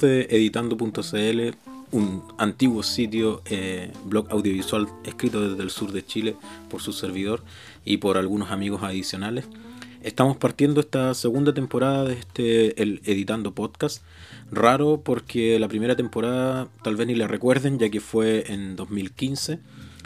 [0.00, 1.56] de editando.cl,
[1.92, 6.36] un antiguo sitio, eh, blog audiovisual escrito desde el sur de Chile
[6.68, 7.42] por su servidor
[7.84, 9.46] y por algunos amigos adicionales.
[10.02, 14.02] Estamos partiendo esta segunda temporada de este el Editando Podcast.
[14.52, 19.58] Raro porque la primera temporada tal vez ni la recuerden ya que fue en 2015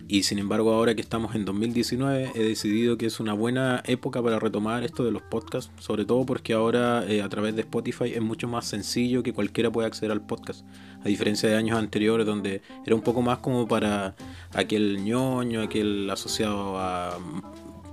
[0.09, 4.23] y sin embargo ahora que estamos en 2019 he decidido que es una buena época
[4.23, 8.15] para retomar esto de los podcasts, sobre todo porque ahora eh, a través de Spotify
[8.15, 10.65] es mucho más sencillo que cualquiera pueda acceder al podcast,
[11.05, 14.17] a diferencia de años anteriores donde era un poco más como para
[14.55, 17.19] aquel ñoño, aquel asociado a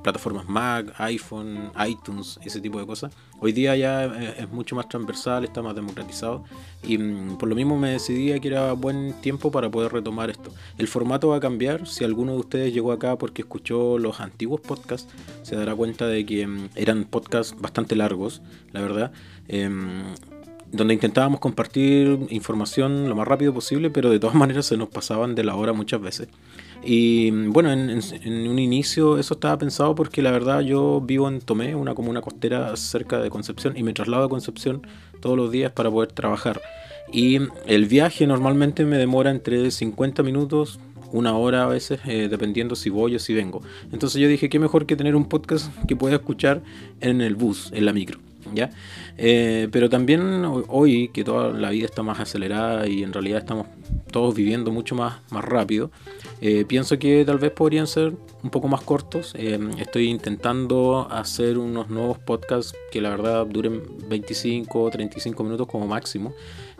[0.06, 3.12] plataformas Mac, iPhone, iTunes, ese tipo de cosas.
[3.40, 6.44] Hoy día ya es mucho más transversal, está más democratizado
[6.84, 10.54] y mm, por lo mismo me decidí que era buen tiempo para poder retomar esto.
[10.78, 14.62] El formato va a cambiar, si alguno de ustedes llegó acá porque escuchó los antiguos
[14.62, 15.12] podcasts,
[15.42, 19.12] se dará cuenta de que mm, eran podcasts bastante largos, la verdad.
[19.48, 20.04] Em,
[20.72, 25.34] donde intentábamos compartir información lo más rápido posible, pero de todas maneras se nos pasaban
[25.34, 26.28] de la hora muchas veces.
[26.86, 28.00] Y bueno, en,
[28.48, 32.76] un inicio eso estaba pensado porque la verdad yo vivo en Tomé, una comuna costera
[32.78, 34.86] cerca de Concepción, y me traslado a Concepción
[35.20, 36.62] todos los días para poder trabajar.
[37.12, 40.80] Y el viaje normalmente me demora entre 50 minutos,
[41.12, 43.62] una hora a veces, eh, dependiendo si voy o si vengo.
[43.92, 46.62] Entonces yo dije, qué mejor que tener un podcast que pueda escuchar
[47.02, 48.20] en el bus, en la micro.
[48.56, 48.72] ¿Ya?
[49.18, 53.68] Eh, pero también hoy, que toda la vida está más acelerada y en realidad estamos
[54.12, 55.92] todos viviendo mucho más, más rápido,
[56.42, 59.34] eh, pienso que tal vez podrían ser un poco más cortos.
[59.38, 65.68] Eh, estoy intentando hacer unos nuevos podcasts que la verdad duren 25 o 35 minutos
[65.68, 66.34] como máximo.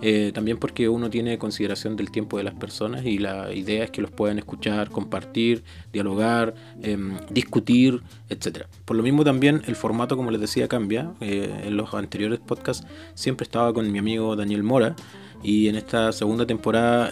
[0.08, 3.90] Eh, también porque uno tiene consideración del tiempo de las personas y la idea es
[3.90, 6.54] que los puedan escuchar, compartir, dialogar,
[6.84, 8.68] em, discutir, etc.
[8.86, 11.14] Por lo mismo también el formato, como les decía, cambia.
[11.22, 12.86] en los anteriores podcasts
[13.16, 14.96] siempre estaba con mi amigo Daniel Mora
[15.42, 17.12] y en esta segunda temporada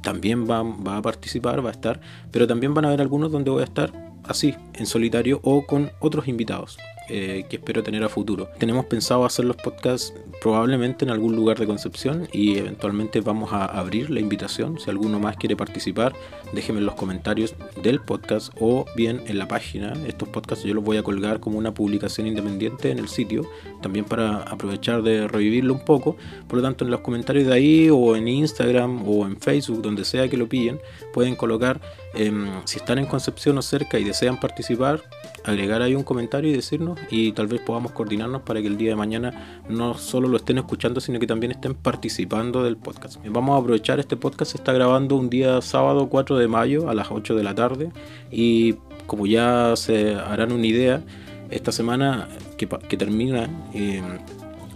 [0.00, 2.00] también va, va, a participar, va a estar,
[2.30, 5.90] pero también van a haber algunos donde voy a estar así, en solitario o con
[6.00, 6.78] otros invitados.
[7.10, 8.48] Eh, que espero tener a futuro.
[8.58, 13.66] Tenemos pensado hacer los podcasts probablemente en algún lugar de Concepción y eventualmente vamos a
[13.66, 14.78] abrir la invitación.
[14.80, 16.14] Si alguno más quiere participar,
[16.54, 19.92] déjenme en los comentarios del podcast o bien en la página.
[20.06, 23.46] Estos podcasts yo los voy a colgar como una publicación independiente en el sitio,
[23.82, 26.16] también para aprovechar de revivirlo un poco.
[26.48, 30.06] Por lo tanto, en los comentarios de ahí o en Instagram o en Facebook, donde
[30.06, 30.80] sea que lo pillen,
[31.12, 31.82] pueden colocar
[32.14, 35.02] em, si están en Concepción o cerca y desean participar,
[35.44, 38.90] agregar ahí un comentario y decirnos y tal vez podamos coordinarnos para que el día
[38.90, 43.18] de mañana no solo lo estén escuchando, sino que también estén participando del podcast.
[43.26, 46.94] Vamos a aprovechar este podcast, se está grabando un día sábado 4 de mayo a
[46.94, 47.90] las 8 de la tarde
[48.30, 48.74] y
[49.06, 51.02] como ya se harán una idea,
[51.50, 54.02] esta semana que, termina eh,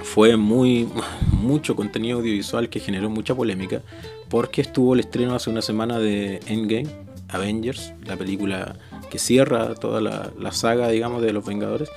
[0.00, 0.88] fue muy
[1.32, 3.82] mucho contenido audiovisual que generó mucha polémica
[4.28, 8.76] porque estuvo el estreno hace una semana de Endgame, Avengers, la película
[9.10, 11.88] que cierra toda la, saga, digamos, de los Vengadores,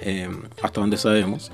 [0.00, 0.28] eh,
[0.62, 1.50] hasta donde sabemos.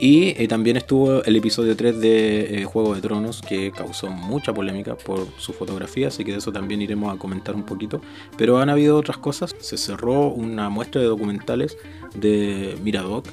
[0.00, 4.54] Y eh, también estuvo el episodio 3 de eh, Juego de Tronos, que causó mucha
[4.54, 8.00] polémica por su fotografía, así que de eso también iremos a comentar un poquito.
[8.38, 9.54] Pero han habido otras cosas.
[9.58, 11.76] Se cerró una muestra de documentales
[12.14, 13.26] de Miradoc,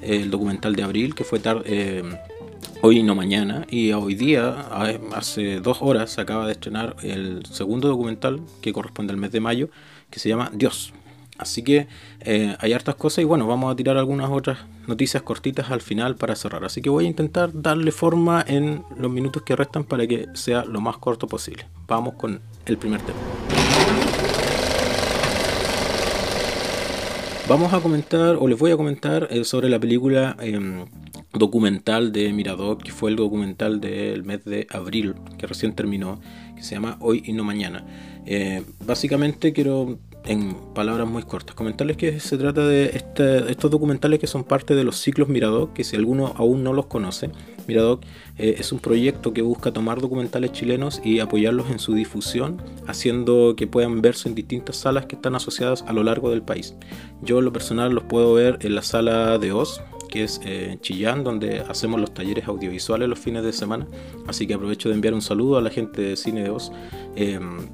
[0.00, 2.04] el documental de abril, que fue tarde
[2.82, 3.66] hoy no mañana.
[3.70, 4.66] Y hoy día,
[5.14, 9.40] hace dos horas, se acaba de estrenar el segundo documental que corresponde al mes de
[9.40, 9.68] mayo,
[10.10, 10.92] que se llama Dios.
[11.38, 11.88] Así que
[12.20, 16.14] eh, hay hartas cosas y bueno, vamos a tirar algunas otras noticias cortitas al final
[16.16, 16.64] para cerrar.
[16.64, 20.64] Así que voy a intentar darle forma en los minutos que restan para que sea
[20.64, 21.66] lo más corto posible.
[21.88, 23.61] Vamos con el primer tema.
[27.48, 30.86] Vamos a comentar, o les voy a comentar eh, sobre la película em,
[31.34, 36.20] documental de Miradoc, que fue el documental del mes de abril, que recién terminó,
[36.54, 37.84] que se llama Hoy y no Mañana.
[38.26, 44.20] Eh, básicamente quiero, en palabras muy cortas, comentarles que se trata de este, estos documentales
[44.20, 47.30] que son parte de los ciclos Miradoc, que si alguno aún no los conoce,
[47.66, 48.04] Miradoc
[48.38, 53.54] eh, es un proyecto que busca tomar documentales chilenos y apoyarlos en su difusión, haciendo
[53.56, 56.74] que puedan verse en distintas salas que están asociadas a lo largo del país.
[57.22, 60.76] Yo en lo personal los puedo ver en la sala de Oz, que es eh,
[60.82, 63.86] Chillán, donde hacemos los talleres audiovisuales los fines de semana.
[64.26, 66.70] Así que aprovecho de enviar un saludo a la gente de Cine de Oz.
[67.16, 67.66] Em,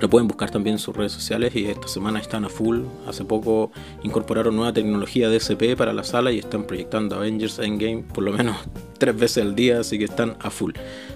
[0.00, 2.82] lo pueden buscar también en sus redes sociales y esta semana están a full.
[3.06, 3.70] Hace poco
[4.02, 8.56] incorporaron nueva tecnología DSP para la sala y están proyectando Avengers Endgame por lo menos
[8.98, 10.72] tres veces al día, así que están a full.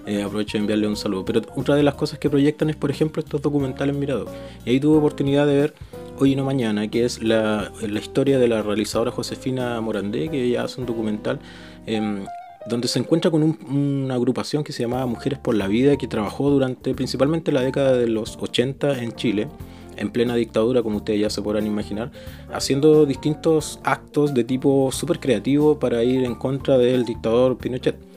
[0.06, 1.25] Eh, aprovecho de enviarle un saludo.
[1.25, 4.29] Pero otra de las cosas que proyectan es, por ejemplo, estos documentales Mirador.
[4.65, 5.75] Y ahí tuve oportunidad de ver
[6.23, 10.65] Hoy y no mañana, que es la, historia de la realizadora Josefina Morandé, que ella
[10.65, 11.41] hace un documental
[11.87, 12.26] em,
[12.71, 16.49] donde se encuentra con una agrupación que se llamaba Mujeres por la Vida, que trabajó
[16.49, 19.49] durante principalmente la década de los 80 en Chile,
[19.97, 22.11] en plena dictadura, como ustedes ya se podrán imaginar,
[22.53, 28.10] haciendo distintos actos de tipo súper creativo para ir en contra del dictador Pinochet.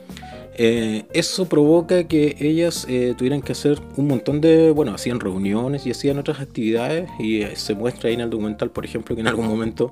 [0.56, 5.86] Eh, eso provoca que ellas eh, tuvieran que hacer un montón de, bueno, hacían reuniones
[5.88, 9.22] y hacían otras actividades y eh, se muestra ahí en el documental, por ejemplo, que
[9.22, 9.92] en algún momento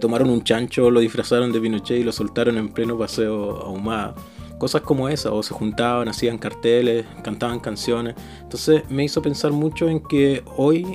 [0.00, 4.14] tomaron un chancho, lo disfrazaron de Pinochet y lo soltaron en pleno paseo ahumada.
[4.58, 8.14] Cosas como esas, o se juntaban, hacían carteles, cantaban canciones.
[8.40, 10.86] Entonces me hizo pensar mucho en que hoy,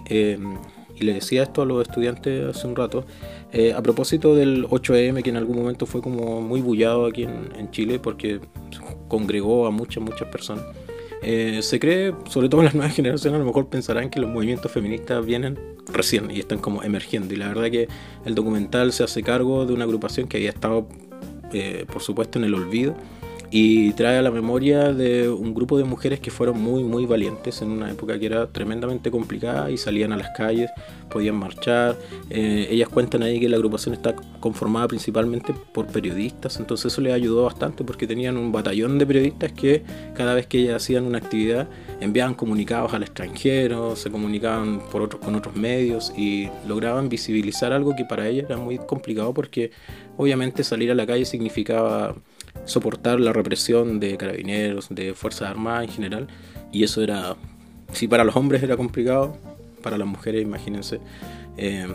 [1.00, 3.06] y le decía esto a los estudiantes hace un rato,
[3.76, 7.72] a propósito del 8M, que en algún momento fue como muy bullado aquí en, en
[7.72, 8.40] Chile, porque
[9.08, 10.64] congregó a muchas, muchas personas.
[11.22, 14.30] Eh, se cree, sobre todo en las nuevas generaciones, a lo mejor pensarán que los
[14.30, 15.60] movimientos feministas vienen
[15.92, 17.34] recién y están como emergiendo.
[17.34, 17.88] Y la verdad que
[18.26, 20.88] el documental se hace cargo de una agrupación que había estado,
[21.52, 22.96] eh, por supuesto, en el olvido
[23.52, 27.62] y trae a la memoria de un grupo de mujeres que fueron muy muy valientes
[27.62, 30.70] en una época que era tremendamente complicada y salían a las calles,
[31.10, 31.98] podían marchar.
[32.30, 37.14] Eh, ellas cuentan ahí que la agrupación está conformada principalmente por periodistas, entonces eso les
[37.14, 41.18] ayudó bastante porque tenían un batallón de periodistas que cada vez que ellas hacían una
[41.18, 41.68] actividad
[42.00, 47.96] enviaban comunicados al extranjero, se comunicaban por otros, con otros medios y lograban visibilizar algo
[47.96, 49.72] que para ellas era muy complicado porque
[50.18, 52.16] obviamente salir a la calle significaba
[52.66, 56.28] soportar la represión de carabineros, de Fuerzas Armadas en general.
[56.72, 57.36] Y eso era,
[57.94, 59.38] si para los hombres era complicado,
[59.82, 61.00] para las mujeres, imagínense,
[61.58, 61.88] eh,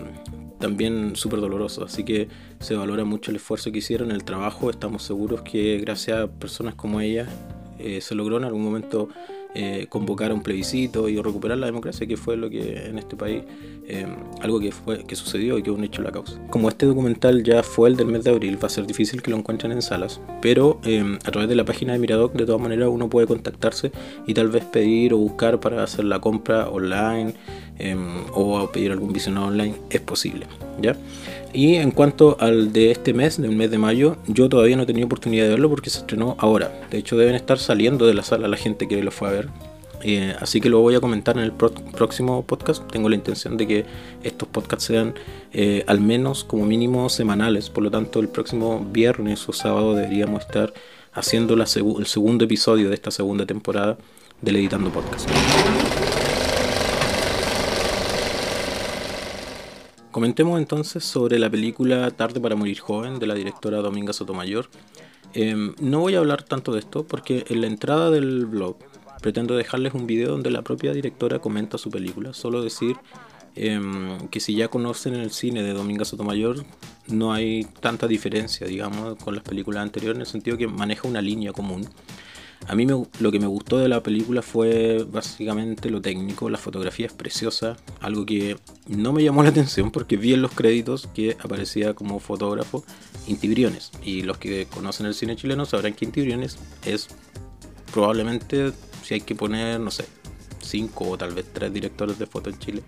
[0.58, 1.84] también súper doloroso.
[1.84, 2.28] Así que
[2.60, 4.70] se valora mucho el esfuerzo que hicieron, el trabajo.
[4.70, 7.28] Estamos seguros que gracias a personas como ellas
[7.78, 9.08] eh, se logró en algún momento
[9.54, 13.14] eh, convocar a un plebiscito y recuperar la democracia, que fue lo que en este
[13.16, 13.42] país,
[13.86, 14.06] eh,
[14.40, 16.40] algo que, fue, que sucedió y que es un hecho la causa.
[16.50, 19.30] Como este documental ya fue el del mes de abril, va a ser difícil que
[19.30, 22.60] lo encuentren en salas, pero eh, a través de la página de Miradoc, de todas
[22.60, 23.92] maneras, uno puede contactarse
[24.26, 27.34] y tal vez pedir o buscar para hacer la compra online
[28.32, 30.46] o pedir algún visionado online, es posible.
[30.80, 30.96] ¿ya?
[31.54, 34.86] Y en cuanto al de este mes, del mes de mayo, yo todavía no he
[34.86, 36.72] tenido oportunidad de verlo porque se estrenó ahora.
[36.90, 39.48] De hecho, deben estar saliendo de la sala la gente que lo fue a ver.
[40.02, 42.84] Eh, así que lo voy a comentar en el próximo podcast.
[42.90, 43.86] Tengo la intención de que
[44.24, 45.14] estos podcasts sean
[45.52, 47.70] eh, al menos como mínimo semanales.
[47.70, 50.74] Por lo tanto, el próximo viernes o sábado deberíamos estar
[51.12, 53.96] haciendo la el segundo episodio de esta segunda temporada
[54.42, 55.30] del Editando Podcast.
[60.14, 64.70] Comentemos entonces sobre la película Tarde para morir joven de la directora Dominga Sotomayor.
[65.32, 68.76] Em, no voy a hablar tanto de esto porque en la entrada del blog
[69.20, 72.32] pretendo dejarles un video donde la propia directora comenta su película.
[72.32, 72.94] Solo decir
[73.56, 76.64] em, que si ya conocen el cine de Dominga Sotomayor,
[77.08, 81.22] no hay tanta diferencia, digamos, con las películas anteriores, en el sentido que maneja una
[81.22, 81.88] línea común.
[82.66, 87.06] A mí lo que me gustó de la película fue básicamente lo técnico, la fotografía
[87.06, 88.56] es preciosa, algo que
[88.88, 92.84] no me llamó la atención porque vi en los créditos que aparecía como fotógrafo
[93.26, 93.92] Inti Briones.
[94.02, 97.08] Y los que conocen el cine chileno sabrán que Inti Briones es
[97.92, 98.72] probablemente,
[99.02, 100.06] si hay que poner, no sé,
[100.60, 102.82] cinco o tal vez tres directores de foto en Chile,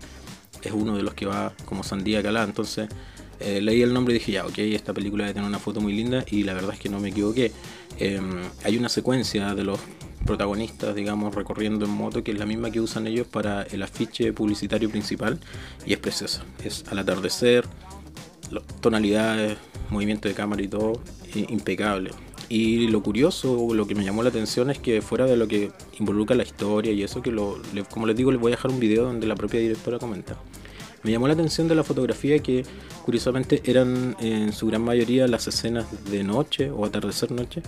[0.63, 2.45] es uno de los que va como sandía calada.
[2.45, 2.89] Entonces
[3.39, 5.93] eh, leí el nombre y dije, ya, ok, esta película debe tener una foto muy
[5.93, 7.51] linda y la verdad es que no me equivoqué.
[7.99, 9.79] Em, hay una secuencia de los
[10.25, 14.33] protagonistas, digamos, recorriendo en moto, que es la misma que usan ellos para el afiche
[14.33, 15.39] publicitario principal
[15.85, 16.43] y es preciosa.
[16.63, 17.65] Es al atardecer,
[18.81, 19.57] tonalidades,
[19.89, 21.01] movimiento de cámara y todo,
[21.33, 22.11] impecable.
[22.49, 25.71] Y lo curioso, lo que me llamó la atención es que fuera de lo que
[25.99, 27.57] involucra la historia y eso, que lo,
[27.89, 30.37] como les digo, les voy a dejar un video donde la propia directora comenta.
[31.07, 32.65] Me llamó la atención de la fotografía que
[33.05, 37.63] curiosamente eran en su gran mayoría las escenas de noche o atardecer noche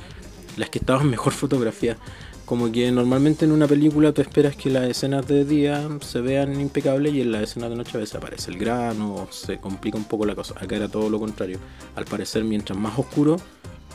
[0.58, 2.02] las que estaban mejor fotografiadas.
[2.44, 6.60] Como que normalmente en una película tú esperas que las escenas de día se vean
[6.60, 9.98] impecables y en las escenas de noche a veces aparece el grano o se complica
[9.98, 10.56] un poco la cosa.
[10.60, 11.60] Acá era todo lo contrario.
[11.96, 13.38] Al parecer mientras más oscuro,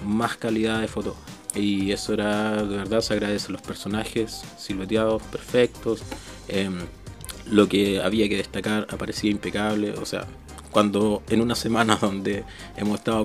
[0.06, 1.14] más calidad de foto.
[1.54, 6.02] Y eso era, de verdad, se agradece a los personajes silueteados, perfectos.
[6.48, 6.78] Em,
[7.50, 9.92] lo que había que destacar aparecía impecable.
[9.92, 10.26] O sea,
[10.70, 12.44] cuando en una semana donde
[12.76, 13.24] hemos estado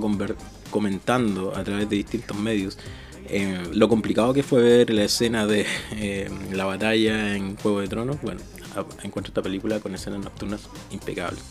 [0.71, 2.77] comentando a través de distintos medios
[3.31, 7.87] eh, lo complicado que fue ver la escena de eh, la batalla en Juego de
[7.87, 8.41] Tronos, bueno,
[9.03, 10.61] encuentro esta película con escenas nocturnas
[10.91, 11.41] impecables.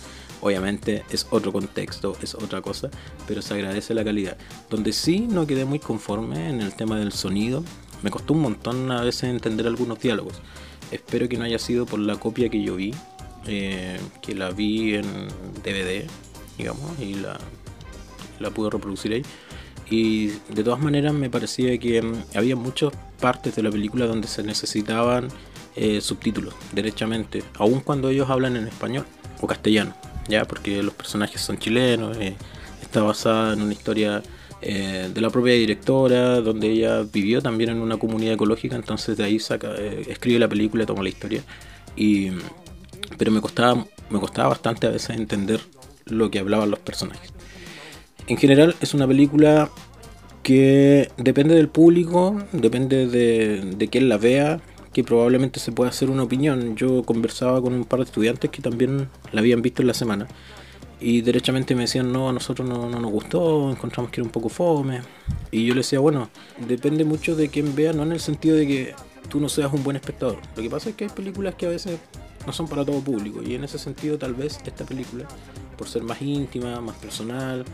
[0.40, 2.90] Obviamente es otro contexto, es otra cosa,
[3.26, 4.36] pero se agradece la calidad.
[4.70, 7.64] Donde sí no quedé muy conforme en el tema del sonido,
[8.02, 10.34] me costó un montón a veces entender algunos diálogos.
[10.90, 12.94] Espero que no haya sido por la copia que yo vi,
[13.46, 15.28] eh, que la vi en
[15.62, 16.06] DVD,
[16.56, 17.38] digamos, y la,
[18.40, 19.22] la pude reproducir ahí.
[19.90, 24.28] y de todas maneras me parecía que mm, había muchas partes de la película donde
[24.28, 25.28] se necesitaban
[25.76, 29.04] eh, subtítulos, derechamente, aun cuando ellos hablan en español
[29.40, 29.94] o castellano,
[30.28, 32.36] ya porque los personajes son chilenos, eh,
[32.82, 34.22] está basada en una historia
[34.60, 39.24] eh, de la propia directora, donde ella vivió también en una comunidad ecológica, entonces de
[39.24, 41.42] ahí saca, escribe la película, toma la historia,
[41.96, 42.30] y,
[43.16, 45.60] pero me costaba, me costaba bastante a veces entender
[46.06, 47.32] lo que hablaban los personajes.
[48.26, 49.70] En general es una película
[50.42, 54.60] que depende del público, depende de, de quién la vea,
[54.92, 56.74] que probablemente se pueda hacer una opinión.
[56.74, 60.26] Yo conversaba con un par de estudiantes que también la habían visto en la semana
[61.00, 64.32] y derechamente me decían, no, a nosotros no, no, nos gustó, encontramos que era un
[64.32, 65.00] poco fome.
[65.50, 66.28] Y yo les decía, bueno,
[66.66, 68.94] depende mucho de quién vea, no en el sentido de que
[69.28, 70.38] tú no seas un buen espectador.
[70.56, 71.98] Lo que pasa es que hay películas que a veces
[72.46, 75.26] no son para todo público y en ese sentido tal vez esta película,
[75.76, 77.64] por ser más íntima, más personal,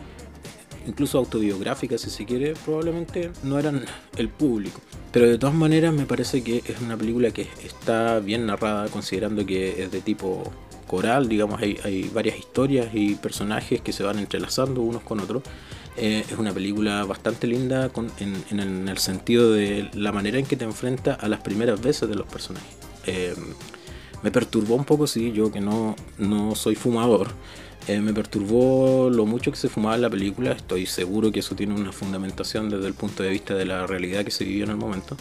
[0.87, 3.85] incluso autobiográfica si se quiere, probablemente no eran
[4.17, 4.81] el público.
[5.13, 9.47] Pero de todas maneras me parece que es una película que está bien narrada, considerando
[9.47, 10.53] que es de tipo
[10.85, 15.43] coral, digamos, hay, varias historias y personajes que se van entrelazando unos con otros.
[15.97, 20.65] Eh, es una película bastante linda en, el sentido de la manera en que te
[20.65, 22.77] enfrenta a las primeras veces de los personajes.
[23.07, 23.35] Eh,
[24.23, 27.29] me perturbó un poco, sí, yo que no, no soy fumador.
[27.87, 30.53] Eh, me perturbó lo mucho que se fumaba en la película.
[30.53, 34.25] Estoy seguro que eso tiene una fundamentación desde el punto de vista de la realidad
[34.25, 35.17] que se vivió en el momento.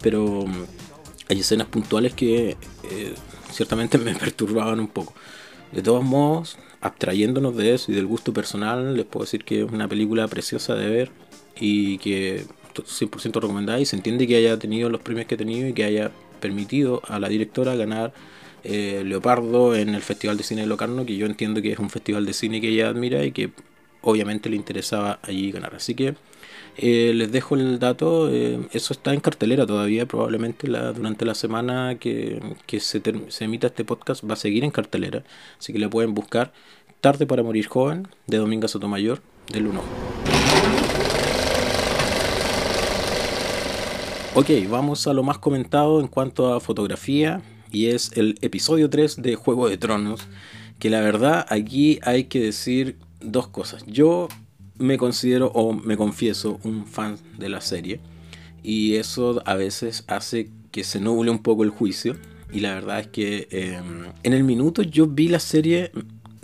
[0.00, 0.44] Pero
[1.28, 2.56] hay escenas puntuales que
[2.90, 3.14] eh,
[3.50, 5.14] ciertamente me perturbaban un poco.
[5.72, 9.70] De todos modos, abstrayéndonos de eso y del gusto personal, les puedo decir que es
[9.70, 11.10] una película preciosa de ver
[11.58, 15.68] y que 100% recomendada y se entiende que haya tenido los premios que ha tenido
[15.68, 18.12] y que haya permitido a la directora ganar
[18.64, 21.90] eh, Leopardo en el Festival de Cine de Locarno, que yo entiendo que es un
[21.90, 23.50] festival de cine que ella admira y que
[24.00, 25.74] obviamente le interesaba allí ganar.
[25.74, 26.14] Así que
[26.76, 31.34] eh, les dejo el dato, eh, eso está en cartelera todavía, probablemente la, durante la
[31.34, 32.40] semana que,
[32.78, 35.22] se, se, emita este podcast va a seguir en cartelera,
[35.58, 36.52] así que la pueden buscar.
[37.00, 39.20] Tarde para morir joven, de Domingo Sotomayor,
[39.52, 39.82] del 1.
[44.36, 47.40] Ok, vamos a lo más comentado en cuanto a fotografía
[47.70, 50.22] y es el episodio 3 de Juego de Tronos,
[50.80, 53.84] que la verdad aquí hay que decir dos cosas.
[53.86, 54.26] Yo
[54.84, 58.00] me considero o me confieso un fan de la serie
[58.62, 62.16] y eso a veces hace que se nuble un poco el juicio
[62.52, 65.90] y la verdad es que em, en el minuto yo vi la serie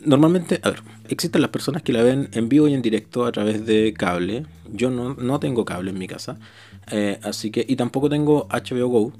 [0.04, 3.32] normalmente, a ver, existen las personas que la ven en vivo y en directo a
[3.32, 4.44] través de cable.
[4.73, 6.38] Yo no, no tengo cable en mi casa.
[6.90, 9.12] Eh, así que, y tampoco tengo HBO Go,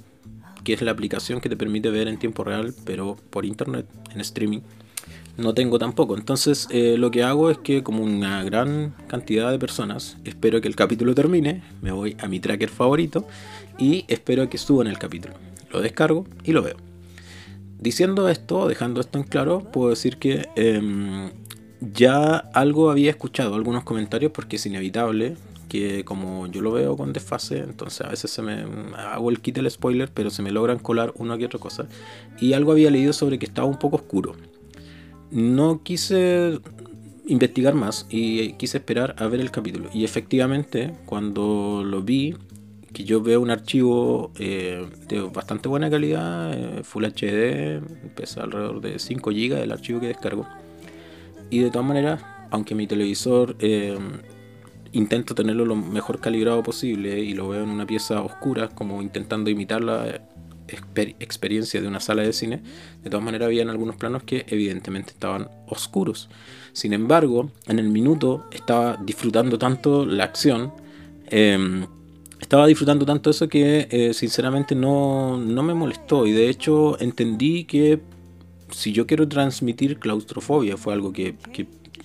[0.65, 4.21] que es la aplicación que te permite ver en tiempo real, pero por internet, en
[4.21, 4.61] streaming.
[5.41, 6.17] No tengo tampoco.
[6.17, 10.69] Entonces eh, lo que hago es que como una gran cantidad de personas, espero que
[10.69, 13.27] el capítulo termine, me voy a mi tracker favorito
[13.79, 15.35] y espero que suban el capítulo.
[15.73, 16.77] Lo descargo y lo veo.
[17.79, 21.31] Diciendo esto, dejando esto en claro, puedo decir que em,
[21.81, 25.37] ya algo había escuchado, algunos comentarios, porque es inevitable,
[25.71, 29.55] que como yo lo veo con desfase, entonces a veces se me hago el kit
[29.55, 31.87] del spoiler, pero se me logran colar una que otra cosa.
[32.39, 34.35] Y algo había leído sobre que estaba un poco oscuro.
[35.31, 36.61] No quise
[37.27, 39.89] investigar más y quise esperar a ver el capítulo.
[39.93, 42.35] Y efectivamente, cuando lo vi,
[42.93, 47.81] que yo veo un archivo eh, de bastante buena calidad, eh, Full HD,
[48.17, 50.47] pesa alrededor de 5 GB el archivo que descargo.
[51.51, 53.97] Y de todas maneras, aunque mi televisor eh,
[54.93, 59.51] intento tenerlo lo mejor calibrado posible y lo veo en una pieza oscura, como intentando
[59.51, 60.21] imitar la
[61.19, 62.63] experiencia de una sala de cine,
[63.03, 66.29] de todas maneras habían algunos planos que evidentemente estaban oscuros.
[66.73, 70.73] Sin embargo, en el minuto estaba disfrutando tanto la acción,
[71.27, 71.87] em,
[72.41, 77.65] estaba disfrutando tanto eso que eh, sinceramente no, no me molestó y de hecho entendí
[77.65, 78.01] que
[78.73, 81.37] si yo quiero transmitir claustrofobia, fue algo que,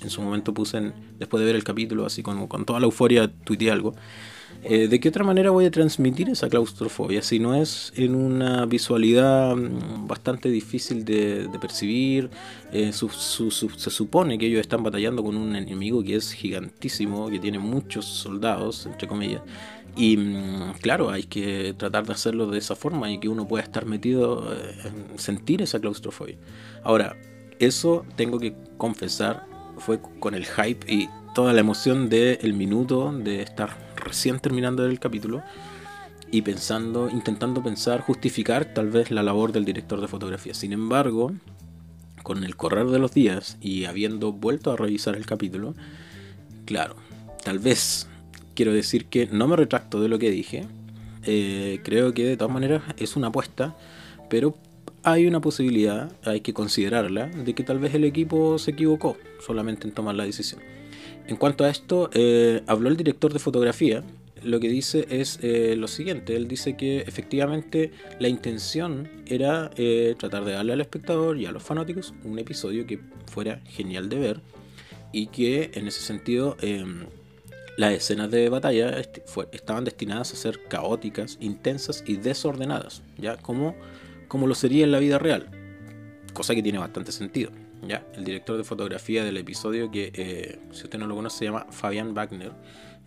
[0.02, 3.32] en su momento puse después de ver el capítulo, así como con toda la euforia,
[3.44, 3.96] tuiteé algo.
[4.68, 7.22] Eh, ¿De qué otra manera voy a transmitir esa claustrofobia?
[7.22, 12.32] Si no es en una visualidad mm, bastante difícil de, percibir,
[12.72, 17.60] eh, se supone que ellos están batallando con un enemigo que es gigantísimo, que tiene
[17.60, 19.44] muchos soldados, entre comillas.
[19.96, 23.64] Y mm, claro, hay que tratar de hacerlo de esa forma y que uno pueda
[23.64, 26.38] estar metido eh, en sentir esa claustrofobia.
[26.84, 27.16] Ahora,
[27.60, 29.46] eso tengo que confesar
[29.78, 34.86] fue con el hype y toda la emoción del el minuto de estar recién terminando
[34.86, 35.44] el capítulo
[36.32, 40.54] y pensando, intentando pensar, justificar tal vez la labor del director de fotografía.
[40.54, 41.34] Sin embargo,
[42.24, 45.76] con el correr de los días y habiendo vuelto a revisar el capítulo,
[46.66, 46.96] claro,
[47.44, 48.08] tal vez
[48.56, 50.66] quiero decir que no me retracto de lo que dije.
[51.24, 53.76] Eh, creo que de todas maneras es una apuesta,
[54.30, 54.56] pero
[55.04, 59.88] hay una posibilidad, hay que considerarla, de que tal vez el equipo se equivocó solamente
[59.88, 60.62] en tomar la decisión.
[61.28, 64.04] En cuanto a esto, eh, habló el director de fotografía,
[64.44, 69.72] lo que dice es eh, lo siguiente, él dice que efectivamente la intención era
[70.20, 74.20] tratar de darle al espectador y a los fanáticos un episodio que fuera genial de
[74.20, 74.42] ver
[75.16, 77.06] y que en ese sentido em,
[77.78, 78.98] las escenas de batalla
[79.52, 83.38] estaban destinadas a ser caóticas, intensas y desordenadas, ¿ya?
[83.38, 83.76] Como,
[84.28, 85.50] como lo sería en la vida real,
[86.34, 87.52] cosa que tiene bastante sentido.
[87.88, 88.06] ¿Ya?
[88.16, 91.68] El director de fotografía del episodio, que eh, si usted no lo conoce, se llama
[91.70, 92.52] Fabian Wagner,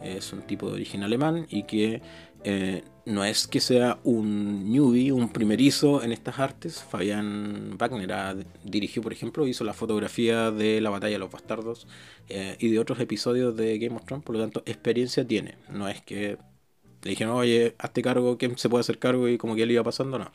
[0.01, 2.01] es un tipo de origen alemán y que
[2.45, 6.83] eh, no es que sea un newbie, un primerizo en estas artes.
[6.83, 11.87] Fabián Wagner dirigió, por ejemplo, hizo la fotografía de la batalla de los bastardos
[12.29, 15.57] eh, y de otros episodios de Game of Thrones, por lo tanto, experiencia tiene.
[15.71, 16.39] No es que
[17.03, 19.29] le dijeron, oye, hazte cargo, ¿quién se puede hacer cargo?
[19.29, 20.31] Y como que él iba pasando, no.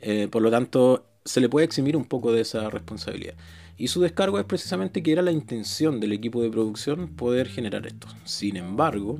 [0.00, 3.34] Eh, por lo tanto, se le puede eximir un poco de esa responsabilidad.
[3.76, 7.86] Y su descargo es precisamente que era la intención del equipo de producción poder generar
[7.86, 8.08] esto.
[8.24, 9.18] Sin embargo,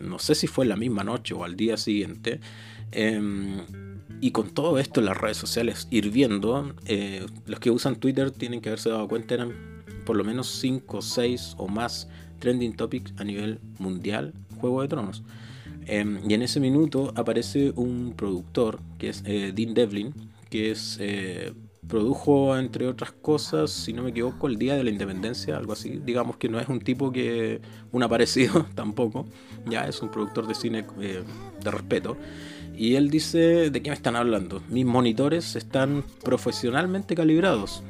[0.00, 2.40] no sé si fue la misma noche o al día siguiente,
[2.92, 3.56] em,
[4.20, 8.60] y con todo esto en las redes sociales hirviendo, eh, los que usan Twitter tienen
[8.60, 9.54] que haberse dado cuenta, eran
[10.04, 12.08] por lo menos 5, 6 o más
[12.40, 15.22] trending topics a nivel mundial, Juego de Tronos.
[15.88, 20.14] Em, y en ese minuto aparece un productor, que es eh, Dean Devlin,
[20.50, 21.52] que es eh,
[21.88, 26.00] produjo, entre otras cosas, si no me equivoco, el Día de la Independencia, algo así.
[26.04, 27.60] Digamos que no es un tipo que.
[27.90, 29.26] un aparecido tampoco.
[29.66, 31.24] Ya es un productor de cine eh,
[31.62, 32.16] de respeto.
[32.76, 34.62] Y él dice: ¿De qué me están hablando?
[34.68, 37.82] Mis monitores están profesionalmente calibrados.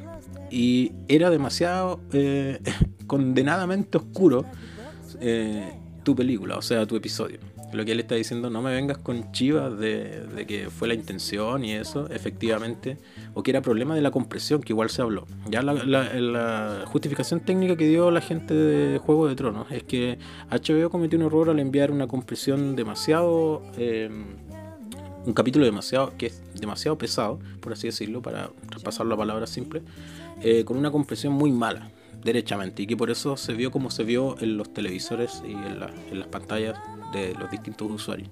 [0.49, 2.59] Y era demasiado eh,
[3.07, 4.45] condenadamente oscuro
[5.19, 5.73] eh,
[6.03, 7.39] tu película, o sea, tu episodio
[7.73, 11.63] lo que él está diciendo, no me vengas con chivas de, que fue la intención
[11.63, 12.97] y eso, efectivamente,
[13.33, 15.27] o que era problema de la compresión, que igual se habló.
[15.49, 20.17] Ya la, justificación técnica que dio la gente de Juego de Tronos es que
[20.49, 23.61] HBO cometió un error al enviar una compresión demasiado...
[23.77, 24.37] Em,
[25.25, 29.81] un capítulo demasiado que es demasiado pesado, por así decirlo, para traspasar la palabra simple,
[30.41, 31.91] eh, con una compresión muy mala,
[32.23, 35.77] derechamente, y que por eso se vio como se vio en los televisores y en,
[36.11, 36.77] en las pantallas
[37.13, 38.29] de los distintos usuarios.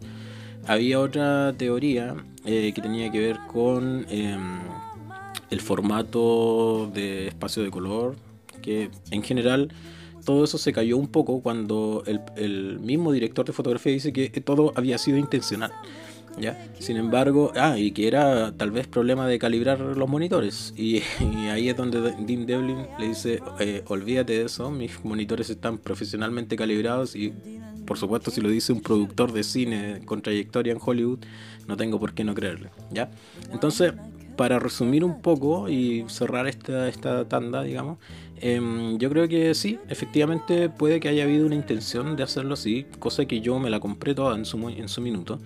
[0.65, 4.59] Había otra teoría eh, que tenía que ver con em,
[5.49, 8.15] el formato de espacio de color,
[8.61, 9.71] que en general
[10.25, 14.73] todo eso se cayó un poco cuando el, mismo director de fotografía dice que todo
[14.75, 15.71] había sido intencional.
[16.39, 16.57] ¿Ya?
[16.79, 20.73] Sin embargo, ah, y que era tal vez problema de calibrar los monitores.
[20.77, 21.01] Y,
[21.51, 26.55] ahí es donde Dean Devlin le dice, eh, olvídate de eso, mis monitores están profesionalmente
[26.55, 27.33] calibrados y
[27.87, 31.19] por supuesto, si lo dice un productor de cine con trayectoria en Hollywood,
[31.67, 32.69] no tengo por qué no creerle.
[32.91, 33.09] ¿ya?
[33.51, 33.93] Entonces,
[34.37, 37.97] para resumir un poco y cerrar esta, esta tanda, digamos,
[38.37, 42.85] em, yo creo que sí, efectivamente puede que haya habido una intención de hacerlo así,
[42.99, 45.39] cosa que yo me la compré toda en su, en su minuto,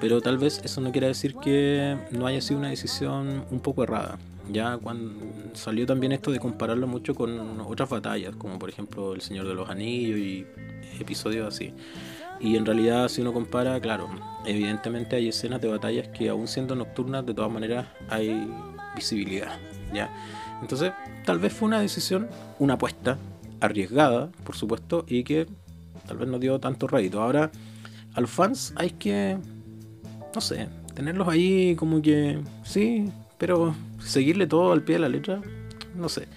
[0.00, 3.82] pero tal vez eso no quiera decir que no haya sido una decisión un poco
[3.82, 4.18] errada.
[4.52, 9.22] Ya cuando salió también esto de compararlo mucho con otras batallas, como por ejemplo El
[9.22, 10.46] Señor de los Anillos y
[11.00, 11.72] episodios así.
[12.44, 14.06] Y en realidad si uno compara, claro,
[14.44, 18.46] evidentemente hay escenas de batallas que aún siendo nocturnas, de todas maneras hay
[18.94, 19.58] visibilidad,
[19.94, 20.14] ¿ya?
[20.60, 20.92] Entonces,
[21.24, 22.28] tal vez fue una decisión,
[22.58, 23.16] una apuesta
[23.60, 25.46] arriesgada, por supuesto, y que
[26.06, 27.22] tal vez no dio tanto rédito.
[27.22, 27.50] Ahora,
[28.12, 29.38] a los fans hay que,
[30.34, 35.40] no sé, tenerlos ahí como que, sí, pero seguirle todo al pie de la letra,
[35.96, 36.28] no sé.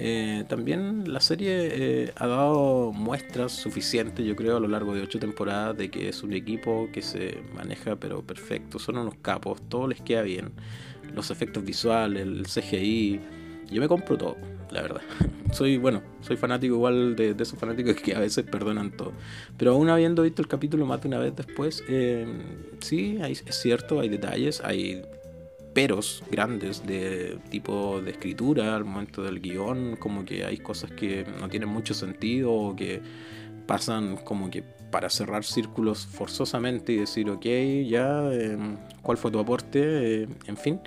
[0.00, 5.02] Eh, también la serie eh, ha dado muestras suficientes, yo creo, a lo largo de
[5.02, 9.60] ocho temporadas de que es un equipo que se maneja pero perfecto, son unos capos,
[9.68, 10.52] todo les queda bien,
[11.14, 13.20] los efectos visuales, el CGI,
[13.72, 14.36] yo me compro todo,
[14.70, 15.02] la verdad.
[15.52, 19.12] soy, bueno, soy fanático igual de, esos fanáticos que a veces perdonan todo,
[19.56, 22.24] pero aún habiendo visto el capítulo más de una vez después, eh,
[22.78, 25.02] sí, es cierto, hay detalles, hay
[25.78, 31.24] peros grandes de tipo de escritura al momento del guion, como que hay cosas que
[31.40, 33.00] no tienen mucho sentido o que
[33.64, 37.46] pasan como que para cerrar círculos forzosamente y decir, ok,
[37.86, 40.22] ya, em, ¿cuál fue tu aporte?
[40.22, 40.80] Eh, en fin.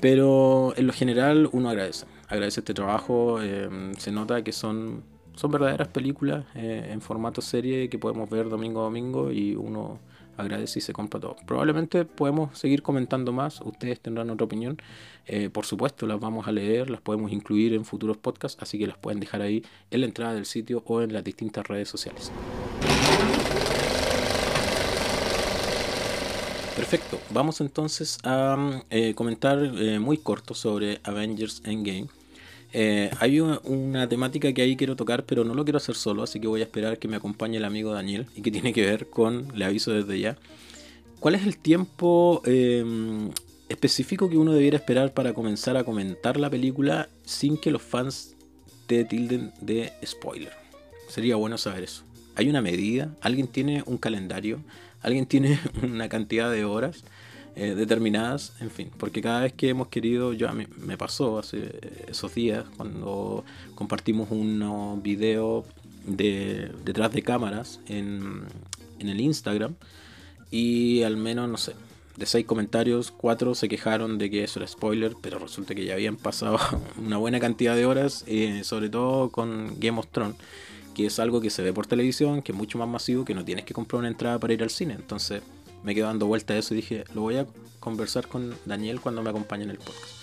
[0.00, 5.02] Pero en lo general uno agradece, agradece este trabajo, em, se nota que son,
[5.34, 9.98] son verdaderas películas eh, en formato serie que podemos ver domingo a domingo y uno
[10.36, 11.36] agradece y se compra todo.
[11.46, 14.78] Probablemente podemos seguir comentando más, ustedes tendrán otra opinión.
[15.26, 18.86] Eh, por supuesto, las vamos a leer, las podemos incluir en futuros podcasts, así que
[18.86, 22.30] las pueden dejar ahí en la entrada del sitio o en las distintas redes sociales.
[26.76, 32.08] Perfecto, vamos entonces a eh, comentar eh, muy corto sobre Avengers Endgame.
[32.76, 36.40] Eh, hay una, temática que ahí quiero tocar, pero no lo quiero hacer solo, así
[36.40, 39.08] que voy a esperar que me acompañe el amigo Daniel y que tiene que ver
[39.08, 40.36] con, le aviso desde ya,
[41.20, 43.30] ¿cuál es el tiempo em,
[43.68, 48.34] específico que uno debiera esperar para comenzar a comentar la película sin que los fans
[48.88, 50.52] te tilden de spoiler?
[51.08, 52.02] Sería bueno saber eso.
[52.34, 53.14] ¿Hay una medida?
[53.20, 54.58] ¿Alguien tiene un calendario?
[55.00, 57.04] ¿Alguien tiene una cantidad de horas?
[57.56, 61.38] Eh, determinadas, en fin, porque cada vez que hemos querido, yo a mí me pasó
[61.38, 63.44] hace esos días cuando
[63.76, 65.64] compartimos un video
[66.04, 68.42] de detrás de cámaras en,
[68.98, 69.74] en el Instagram
[70.50, 71.74] y al menos, no sé,
[72.16, 75.94] de seis comentarios, cuatro se quejaron de que eso era spoiler, pero resulta que ya
[75.94, 76.58] habían pasado
[76.98, 80.36] una buena cantidad de horas, eh, sobre todo con Game of Thrones,
[80.94, 83.44] que es algo que se ve por televisión, que es mucho más masivo, que no
[83.44, 84.94] tienes que comprar una entrada para ir al cine.
[84.94, 85.42] Entonces,
[85.84, 87.46] me quedo dando vuelta a eso y dije, lo voy a
[87.78, 90.14] conversar con Daniel cuando me acompañe en el podcast.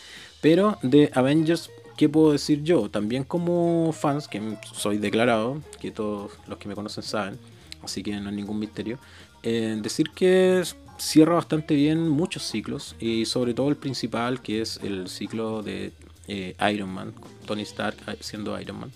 [0.42, 2.90] Pero de Avengers, ¿qué puedo decir yo?
[2.90, 4.42] También como fans, que
[4.74, 7.38] soy declarado, que todos los que me conocen saben,
[7.84, 8.98] así que no hay ningún misterio,
[9.44, 10.64] eh, decir que
[10.98, 15.92] cierra bastante bien muchos ciclos y sobre todo el principal que es el ciclo de
[16.28, 17.14] eh, Iron Man,
[17.46, 18.92] Tony Stark eh, siendo Iron Man.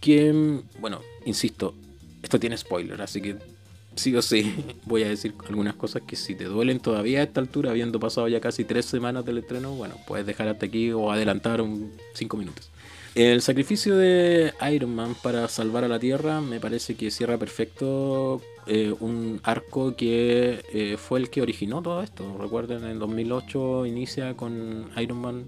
[0.00, 1.74] que, bueno, insisto,
[2.22, 3.53] esto tiene spoiler, así que
[3.96, 4.54] sí o sí
[4.86, 8.28] voy a decir algunas cosas que si te duelen todavía a esta altura, habiendo pasado
[8.28, 12.36] ya casi tres semanas del estreno, bueno, puedes dejar hasta aquí o adelantar un cinco
[12.36, 12.70] minutos.
[13.14, 18.42] El sacrificio de Iron Man para salvar a la Tierra me parece que cierra perfecto
[18.66, 22.36] eh, un arco que eh, fue el que originó todo esto.
[22.40, 25.44] Recuerden, en 2008 inicia con Iron Man,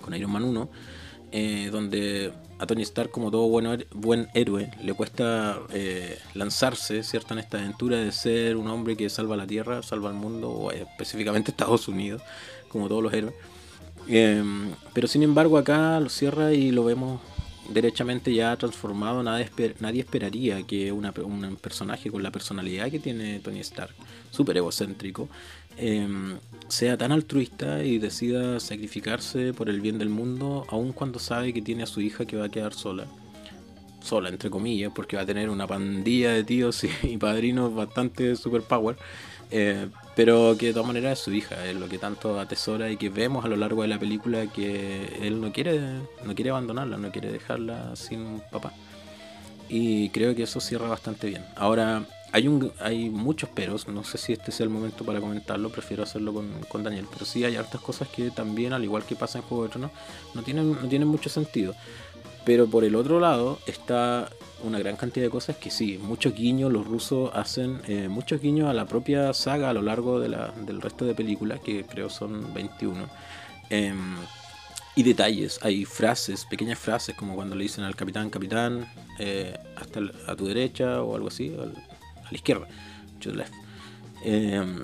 [0.00, 0.70] con Iron Man 1,
[1.32, 7.34] eh, donde a Tony Stark, como todo buen, héroe, le cuesta eh, lanzarse ¿cierto?
[7.34, 10.72] en esta aventura de ser un hombre que salva la Tierra, salva el mundo, o
[10.72, 12.22] eh, específicamente Estados Unidos,
[12.68, 13.34] como todos los héroes.
[14.08, 17.20] Em, pero sin embargo acá lo cierra y lo vemos
[17.68, 19.22] derechamente ya transformado.
[19.22, 23.94] Nadie, esperaría que un personaje con la personalidad que tiene Tony Stark,
[24.30, 25.28] súper egocéntrico,
[25.76, 31.52] Em, sea tan altruista y decida sacrificarse por el bien del mundo, aun cuando sabe
[31.52, 33.06] que tiene a su hija que va a quedar sola.
[34.00, 38.96] Sola, entre comillas, porque va a tener una pandilla de tíos y, padrinos bastante superpower.
[39.50, 42.96] Eh, pero que de todas maneras es su hija, es lo que tanto atesora y
[42.96, 45.80] que vemos a lo largo de la película que él no quiere,
[46.24, 48.72] no quiere abandonarla, no quiere dejarla sin papá.
[49.68, 51.44] Y creo que eso cierra bastante bien.
[51.54, 55.70] Ahora, hay, un, hay muchos peros, no sé si este sea el momento para comentarlo,
[55.70, 56.34] prefiero hacerlo
[56.68, 59.64] con, Daniel, pero sí hay hartas cosas que también, al igual que pasa en Juego
[59.64, 59.90] de Tronos,
[60.34, 61.74] no tienen, no tienen mucho sentido.
[62.44, 64.28] Pero por el otro lado está
[64.62, 68.68] una gran cantidad de cosas que sí, muchos guiños, los rusos hacen eh, muchos guiños
[68.68, 72.10] a la propia saga a lo largo de la, del resto de películas, que creo
[72.10, 73.08] son 21.
[73.70, 74.14] Em,
[74.94, 78.86] y detalles, hay frases, pequeñas frases, como cuando le dicen al capitán, capitán,
[79.18, 81.56] eh, hasta a tu derecha o algo así,
[82.26, 82.66] a la izquierda,
[84.24, 84.82] em,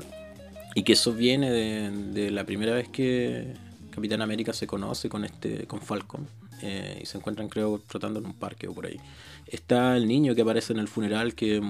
[0.74, 3.54] y que eso viene de, la primera vez que
[3.90, 6.26] Capitán América se conoce con este con Falcon
[6.62, 8.98] eh, y se encuentran creo trotando en un parque o por ahí.
[9.46, 11.60] Está el niño que aparece en el funeral que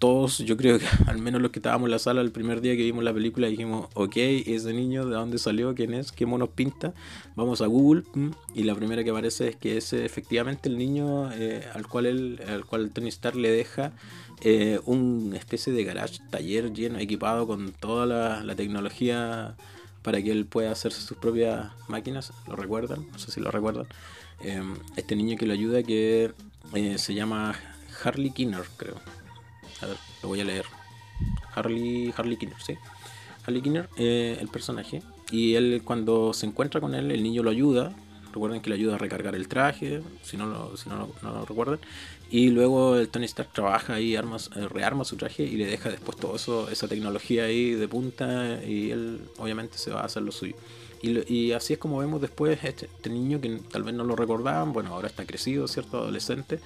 [0.00, 2.74] todos, yo creo que al menos los que estábamos en la sala el primer día
[2.74, 5.74] que vimos la película dijimos, ok, ese niño, ¿de dónde salió?
[5.74, 6.10] ¿Quién es?
[6.10, 6.94] ¿Qué monos pinta?
[7.36, 8.02] Vamos a Google
[8.54, 12.40] y la primera que aparece es que es efectivamente el niño eh, al, cual el,
[12.48, 13.92] al cual Tony Stark le deja
[14.42, 19.54] eh, una especie de garage, taller lleno, equipado con toda la, tecnología
[20.02, 22.32] para que él pueda hacerse sus propias máquinas.
[22.48, 23.06] ¿Lo recuerdan?
[23.12, 23.86] No sé si lo recuerdan.
[24.42, 24.62] Eh,
[24.96, 26.32] este niño que lo ayuda que
[26.96, 27.54] se llama
[28.02, 28.96] Harley Kinner, creo
[29.82, 30.64] a ver, lo voy a leer.
[31.54, 32.74] Harley, Harley Kinner, sí.
[33.46, 35.02] Harley Kinner, eh, el personaje.
[35.30, 37.92] Y él cuando se encuentra con él, el niño lo ayuda.
[38.32, 41.78] Recuerden que le ayuda a recargar el traje, si no lo, si no, lo recuerdan.
[42.30, 45.90] Y luego el Tony Stark trabaja ahí, armas, eh, rearma su traje y le deja
[45.90, 48.62] después todo eso, esa tecnología ahí de punta.
[48.64, 50.54] Y él obviamente se va a hacer lo suyo.
[51.02, 54.74] Y, así es como vemos después este, este, niño que tal vez no lo recordaban,
[54.74, 55.96] bueno, ahora está crecido, ¿cierto?
[55.96, 56.60] Adolescente,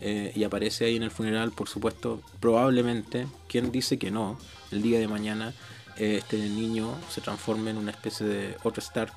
[0.00, 4.38] eh, y aparece ahí en el funeral, por supuesto, probablemente, quien dice que no,
[4.70, 5.54] el día de mañana
[5.96, 9.12] eh, este niño se transforme en una especie de otro Stark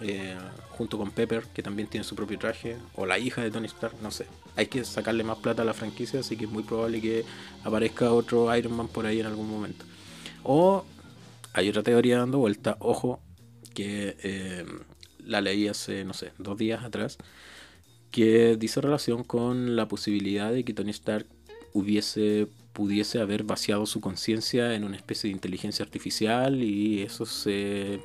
[0.00, 0.36] eh,
[0.70, 3.94] junto con Pepper, que también tiene su propio traje, o la hija de Tony Stark,
[4.02, 4.26] no sé.
[4.56, 7.24] Hay que sacarle más plata a la franquicia, así que es muy probable que
[7.64, 9.84] aparezca otro Iron Man por ahí en algún momento.
[10.42, 10.84] O
[11.52, 13.20] hay otra teoría dando vuelta, ojo,
[13.74, 14.64] que eh,
[15.24, 17.18] la leí hace, no sé, dos días atrás,
[18.10, 21.26] que dice relación con la posibilidad de que Tony Stark
[21.72, 28.00] hubiese pudiese haber vaciado su conciencia en una especie de inteligencia artificial y eso se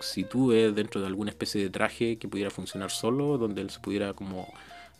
[0.00, 4.12] sitúe dentro de alguna especie de traje que pudiera funcionar solo, donde él se pudiera
[4.12, 4.48] como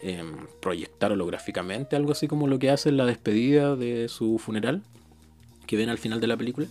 [0.00, 4.82] em, proyectar holográficamente, algo así como lo que hace en la despedida de su funeral,
[5.66, 6.66] que ven al final de la película.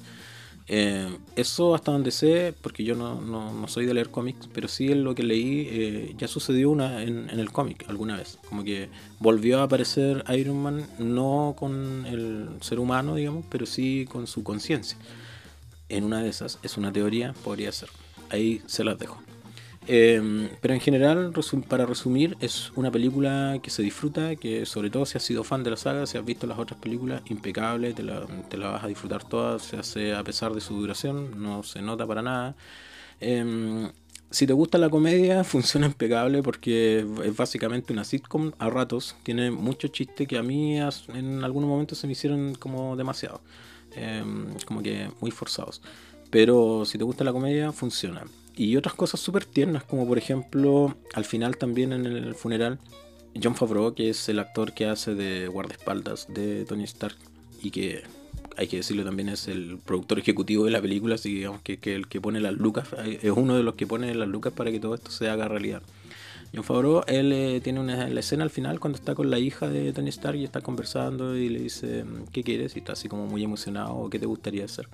[0.68, 4.92] Eh, eso hasta donde sé, porque yo no, no, soy de leer cómics, pero sí
[4.92, 8.40] en lo que leí eh, ya sucedió una en, en el cómic alguna vez.
[8.50, 14.08] Como que volvió a aparecer Iron Man no con el ser humano, digamos, pero sí
[14.10, 14.98] con su conciencia.
[15.88, 17.90] En una de esas, es una teoría, podría ser.
[18.30, 19.26] Ahí se las dejo.
[19.88, 21.32] Em, pero en general,
[21.68, 25.64] para resumir, es una película que se disfruta, que sobre todo si has sido fan
[25.64, 28.84] de la saga, si has visto las otras películas, impecable, te la, te la vas
[28.84, 32.56] a disfrutar toda, se hace a pesar de su duración, no se nota para nada.
[33.20, 33.92] Em,
[34.32, 39.52] si te gusta la comedia, funciona impecable porque es básicamente una sitcom a ratos, tiene
[39.52, 43.42] mucho chiste que a mí en algunos momentos se me hicieron como demasiado,
[43.96, 45.82] em, como que muy forzados.
[46.36, 48.26] Pero si te gusta la comedia, funciona
[48.58, 52.78] y otras cosas súper tiernas, como por ejemplo, al final también en el funeral,
[53.42, 57.16] John Favreau, que es el actor que hace de guardaespaldas de Tony Stark
[57.64, 58.04] y que
[58.58, 61.96] hay que decirlo también es el productor ejecutivo de la película, así que digamos que,
[61.96, 64.82] el que pone las lucas, es uno de los que pone las lucas para que
[64.82, 65.84] todo esto se haga realidad.
[66.54, 69.94] John Favreau, él eh, tiene una escena al final cuando está con la hija de
[69.94, 72.76] Tony Stark y está conversando y le dice, ¿qué quieres?
[72.76, 74.90] Y está así como muy emocionado, ¿qué te gustaría hacer?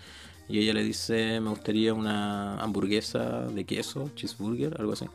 [0.51, 5.05] Y ella le dice, me gustaría una hamburguesa de queso, cheeseburger, algo así.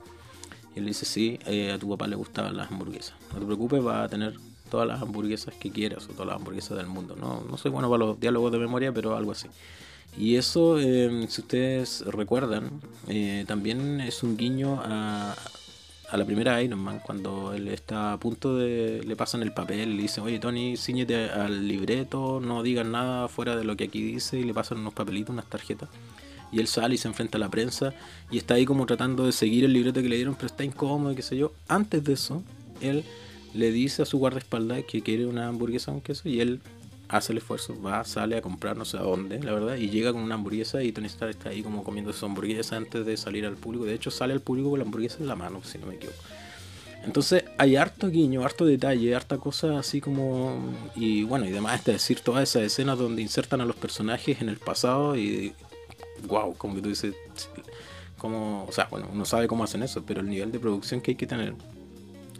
[0.74, 3.14] Y él dice, sí, eh, a tu papá le gustaban las hamburguesas.
[3.34, 4.32] No te preocupes, va a tener
[4.70, 7.16] todas las hamburguesas que quieras o todas las hamburguesas del mundo.
[7.20, 9.48] No, no soy bueno para los diálogos de memoria, pero algo así.
[10.16, 15.36] Y eso, eh, si ustedes recuerdan, eh, también es un guiño a,
[16.10, 19.02] a la primera Iron Man, cuando él está a punto de.
[19.04, 23.56] le pasan el papel, le dicen, oye Tony, ciñete al libreto, no digan nada fuera
[23.56, 25.88] de lo que aquí dice, y le pasan unos papelitos, unas tarjetas.
[26.52, 27.92] Y él sale y se enfrenta a la prensa,
[28.30, 31.14] y está ahí como tratando de seguir el libreto que le dieron, pero está incómodo,
[31.14, 31.52] qué sé yo.
[31.66, 32.42] Antes de eso,
[32.80, 33.04] él
[33.52, 36.60] le dice a su guardaespaldas que quiere una hamburguesa con queso, y él
[37.08, 40.12] hace el esfuerzo, va, sale a comprar no sé a dónde, la verdad, y llega
[40.12, 43.46] con una hamburguesa y Tony Stark está ahí como comiendo su hamburguesa antes de salir
[43.46, 43.84] al público.
[43.84, 46.18] De hecho, sale al público con la hamburguesa en la mano, si no me equivoco.
[47.04, 50.74] Entonces hay harto guiño, harto detalle, harta cosa así como...
[50.96, 54.48] Y bueno, y además de decir todas esas escenas donde insertan a los personajes en
[54.48, 55.54] el pasado y...
[56.26, 57.14] Wow, como que tú dices...
[58.18, 61.12] Como, o sea, bueno, uno sabe cómo hacen eso, pero el nivel de producción que
[61.12, 61.54] hay que tener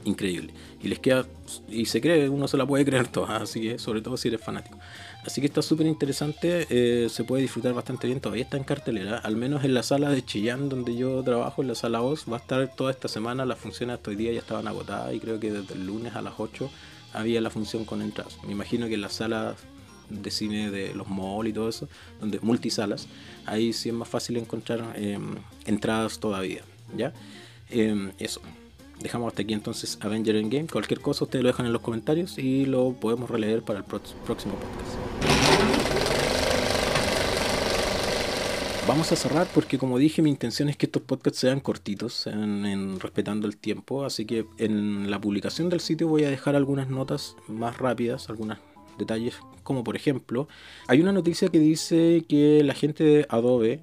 [0.06, 0.54] increíble.
[0.82, 1.26] Y les queda,
[1.68, 4.40] y se cree, uno se la puede creer toda, así que sobre todo si eres
[4.40, 4.78] fanático.
[5.24, 9.18] Así que está súper interesante, eh, se puede disfrutar bastante bien, todavía está en cartelera,
[9.18, 12.36] al menos en la sala de Chillán donde yo trabajo, en la sala Oz, va
[12.36, 15.40] a estar toda esta semana, las funciones hasta hoy día ya estaban agotadas y creo
[15.40, 16.70] que desde el lunes a las 8
[17.12, 18.38] había la función con entradas.
[18.44, 19.56] Me imagino que en las salas
[20.08, 21.88] de cine de los malls y todo eso,
[22.20, 23.08] donde multisalas,
[23.46, 26.62] ahí sí es más fácil encontrar em, entradas todavía,
[26.96, 27.12] ¿ya?
[27.68, 28.40] Em, eso.
[29.00, 30.66] Dejamos hasta aquí entonces Avenger Endgame.
[30.66, 34.54] Cualquier cosa ustedes lo dejan en los comentarios y lo podemos releer para el próximo
[34.54, 34.96] podcast.
[38.88, 42.28] Vamos a cerrar porque como dije mi intención es que estos podcasts sean cortitos,
[43.00, 47.34] respetando el tiempo, así que en la publicación del sitio voy a dejar algunas notas
[47.48, 48.58] más rápidas, algunos
[48.96, 50.46] detalles, como por ejemplo,
[50.86, 53.82] hay una noticia que dice que la gente de Adobe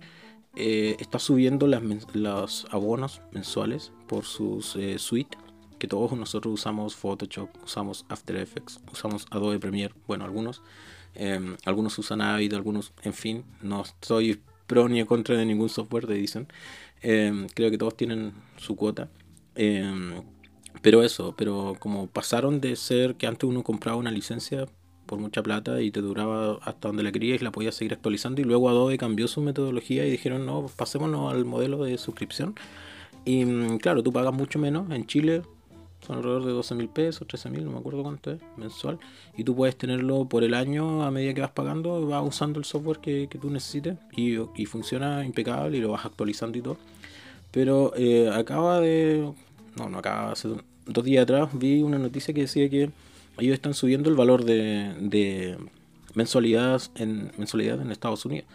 [0.56, 1.82] eh, está subiendo las,
[2.14, 5.38] los abonos mensuales por sus eh, suite
[5.80, 10.62] que todos nosotros usamos Photoshop, usamos After Effects, usamos Adobe Premiere, bueno, algunos,
[11.14, 15.68] em, algunos usan Avid, algunos, en fin, no estoy pro ni en contra de ningún
[15.68, 16.48] software de dicen,
[17.02, 19.10] em, creo que todos tienen su cuota.
[19.56, 20.24] Em,
[20.82, 24.68] pero eso, pero como pasaron de ser que antes uno compraba una licencia
[25.06, 28.42] por mucha plata y te duraba hasta donde la querías y la podías seguir actualizando.
[28.42, 32.56] Y luego Adobe cambió su metodología y dijeron, no, pasémonos al modelo de suscripción.
[33.26, 34.90] Y mm, claro, tú pagas mucho menos.
[34.92, 35.44] En Chile
[36.06, 39.00] son alrededor de 12 mil pesos, 13 mil, no me acuerdo cuánto es, mensual.
[39.38, 42.66] Y tú puedes tenerlo por el año a medida que vas pagando, vas usando el
[42.66, 46.78] software que, que tú necesites y, y, funciona impecable y lo vas actualizando y todo.
[47.52, 49.32] Pero eh, acaba de...
[49.78, 50.50] No, no acaba, hace
[50.86, 52.90] dos días atrás vi una noticia que decía que
[53.38, 55.58] ellos están subiendo el valor de, de
[56.14, 58.48] mensualidades en, mensualidad en Estados Unidos.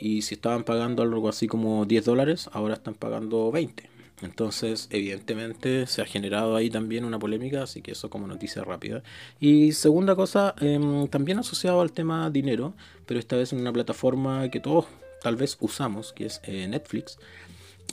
[0.00, 3.88] Y si estaban pagando algo así como 10 dólares, ahora están pagando 20.
[4.22, 9.02] Entonces, evidentemente, se ha generado ahí también una polémica, así que eso como noticia rápida.
[9.40, 12.74] Y segunda cosa, em, también asociado al tema dinero,
[13.06, 14.86] pero esta vez en una plataforma que todos
[15.20, 17.18] tal vez usamos, que es eh, Netflix.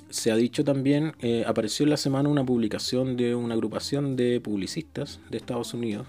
[0.09, 4.39] Se ha dicho también, eh, apareció en la semana una publicación de una agrupación de
[4.39, 6.07] publicistas de Estados Unidos,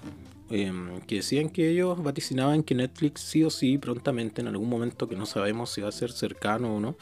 [0.51, 5.09] em, que decían que ellos vaticinaban que Netflix sí o sí prontamente, en algún momento
[5.09, 6.97] que no sabemos si va a ser cercano o no,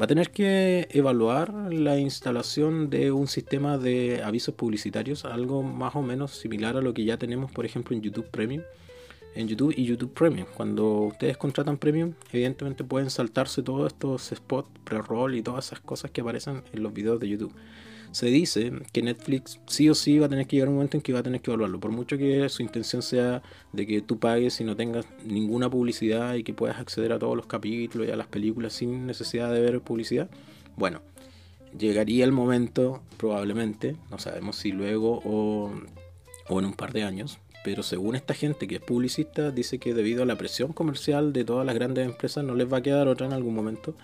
[0.00, 5.94] va a tener que evaluar la instalación de un sistema de avisos publicitarios, algo más
[5.94, 8.62] o menos similar a lo que ya tenemos, por ejemplo, en YouTube Premium
[9.34, 10.46] en YouTube y YouTube Premium.
[10.54, 16.10] Cuando ustedes contratan Premium, evidentemente pueden saltarse todos estos spots, pre-roll y todas esas cosas
[16.10, 17.54] que aparecen en los videos de YouTube.
[18.12, 21.02] Se dice que Netflix sí o sí va a tener que llegar un momento en
[21.02, 21.80] que va a tener que evaluarlo.
[21.80, 23.42] Por mucho que su intención sea
[23.72, 27.36] de que tú pagues y no tengas ninguna publicidad y que puedas acceder a todos
[27.36, 30.28] los capítulos y a las películas sin necesidad de ver publicidad.
[30.76, 31.00] Bueno,
[31.78, 35.72] llegaría el momento, probablemente, no sabemos si luego o,
[36.50, 40.22] en un par de años, pero según esta gente que es publicista, dice que debido
[40.22, 43.26] a la presión comercial de todas las grandes empresas no les va a quedar otra
[43.26, 43.94] en algún momento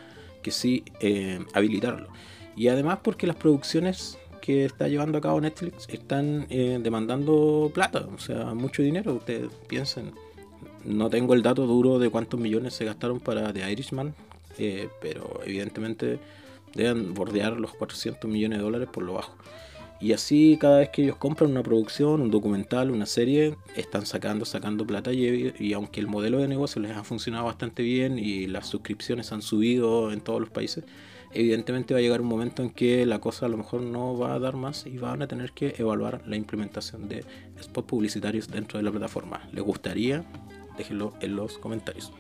[0.42, 2.08] que sí eh, habilitarlo.
[2.56, 8.08] Y además porque las producciones que está llevando a cabo Netflix están eh, demandando plata,
[8.14, 9.14] o sea, mucho dinero.
[9.14, 10.12] Ustedes piensen,
[10.84, 14.14] no tengo el dato duro de cuántos millones se gastaron para The Irishman,
[14.58, 16.18] eh, pero evidentemente
[16.74, 19.36] deben bordear los 400 millones de dólares por lo bajo.
[20.00, 24.44] Y así cada vez que ellos compran una producción, un documental, una serie, están sacando,
[24.44, 28.46] sacando plata y, y, aunque el modelo de negocio les ha funcionado bastante bien y
[28.46, 30.84] las suscripciones han subido en todos los países,
[31.32, 34.34] evidentemente va a llegar un momento en que la cosa a lo mejor no va
[34.34, 37.24] a dar más y van a tener que evaluar la implementación de
[37.60, 39.48] spots publicitarios dentro de la plataforma.
[39.52, 40.24] ¿Les gustaría?
[40.76, 42.12] Déjenlo en los comentarios.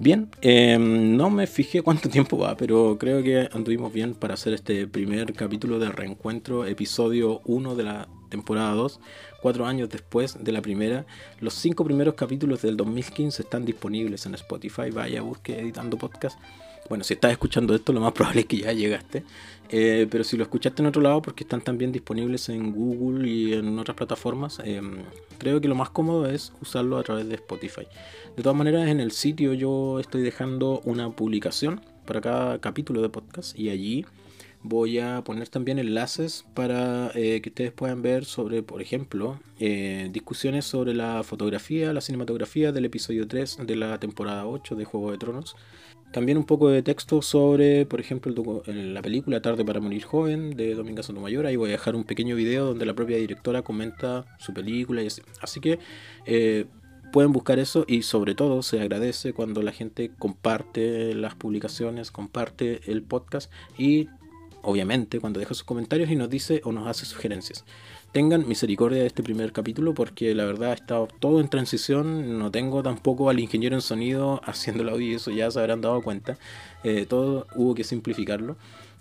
[0.00, 4.52] Bien, em, no me fijé cuánto tiempo va, pero creo que anduvimos bien para hacer
[4.52, 9.00] este primer capítulo de reencuentro, episodio 1 de la temporada 2,
[9.42, 11.04] cuatro años después de la primera.
[11.40, 16.38] Los cinco primeros capítulos del 2015 están disponibles en Spotify, vaya, busque editando podcast.
[16.88, 19.24] Bueno, si estás escuchando esto, lo más probable es que ya llegaste.
[19.70, 23.52] Eh, pero si lo escuchaste en otro lado, porque están también disponibles en Google y
[23.52, 25.02] en otras plataformas, em,
[25.36, 27.86] creo que lo más cómodo es usarlo a través de Spotify.
[28.36, 33.10] De todas maneras, en el sitio yo estoy dejando una publicación para cada capítulo de
[33.10, 34.06] podcast y allí
[34.62, 40.08] voy a poner también enlaces para eh, que ustedes puedan ver sobre, por ejemplo, eh,
[40.12, 45.12] discusiones sobre la fotografía, la cinematografía del episodio 3 de la temporada 8 de Juego
[45.12, 45.56] de Tronos.
[46.12, 50.74] También un poco de texto sobre, por ejemplo, la película Tarde para Morir Joven de
[50.74, 51.46] Dominga Sotomayor.
[51.46, 55.08] Ahí voy a dejar un pequeño video donde la propia directora comenta su película y
[55.08, 55.20] así.
[55.42, 55.78] Así que
[56.24, 56.64] eh,
[57.12, 62.80] pueden buscar eso y sobre todo se agradece cuando la gente comparte las publicaciones, comparte
[62.90, 64.08] el podcast y
[64.68, 67.64] obviamente cuando deja sus comentarios y nos dice o nos hace sugerencias.
[68.12, 72.82] Tengan misericordia de este primer capítulo porque la verdad estado todo en transición, no tengo
[72.82, 76.38] tampoco al ingeniero en sonido haciendo el audio y eso ya se habrán dado cuenta,
[76.84, 78.56] eh, todo hubo que simplificarlo.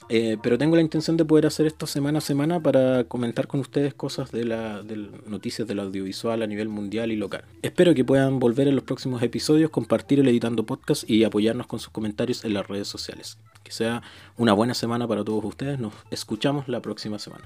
[0.10, 3.60] Eh, pero tengo la intención de poder hacer esto semana a semana para comentar con
[3.60, 7.44] ustedes cosas de, la, de noticias del audiovisual a nivel mundial y local.
[7.62, 11.80] Espero que puedan volver en los próximos episodios, compartir el editando podcast y apoyarnos con
[11.80, 13.38] sus comentarios en las redes sociales.
[13.64, 14.02] Que sea
[14.38, 15.80] una buena semana para todos ustedes.
[15.80, 17.44] Nos escuchamos la próxima semana.